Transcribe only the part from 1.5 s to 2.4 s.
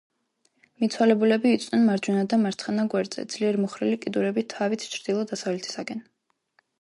იწვნენ მარჯვენა